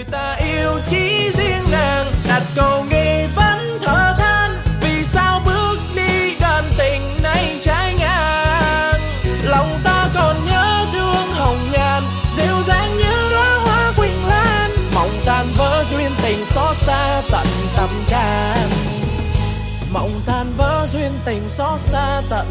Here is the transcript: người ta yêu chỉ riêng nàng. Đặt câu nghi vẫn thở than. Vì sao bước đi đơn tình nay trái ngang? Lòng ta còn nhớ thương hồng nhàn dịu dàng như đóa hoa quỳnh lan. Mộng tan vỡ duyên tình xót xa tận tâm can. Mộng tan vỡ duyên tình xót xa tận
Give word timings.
người 0.00 0.08
ta 0.12 0.34
yêu 0.34 0.80
chỉ 0.88 1.30
riêng 1.36 1.64
nàng. 1.72 2.06
Đặt 2.28 2.42
câu 2.56 2.84
nghi 2.90 3.26
vẫn 3.36 3.78
thở 3.82 4.14
than. 4.18 4.50
Vì 4.80 5.04
sao 5.12 5.40
bước 5.44 5.76
đi 5.96 6.36
đơn 6.40 6.64
tình 6.78 7.22
nay 7.22 7.58
trái 7.62 7.94
ngang? 7.98 9.00
Lòng 9.44 9.80
ta 9.84 10.08
còn 10.14 10.36
nhớ 10.46 10.86
thương 10.92 11.32
hồng 11.32 11.70
nhàn 11.72 12.02
dịu 12.36 12.62
dàng 12.66 12.96
như 12.96 13.30
đóa 13.30 13.58
hoa 13.64 13.92
quỳnh 13.96 14.26
lan. 14.26 14.70
Mộng 14.94 15.20
tan 15.26 15.46
vỡ 15.56 15.84
duyên 15.90 16.10
tình 16.22 16.44
xót 16.44 16.76
xa 16.76 17.22
tận 17.30 17.46
tâm 17.76 18.04
can. 18.10 18.70
Mộng 19.92 20.20
tan 20.26 20.52
vỡ 20.56 20.86
duyên 20.92 21.12
tình 21.24 21.48
xót 21.48 21.80
xa 21.80 22.22
tận 22.30 22.46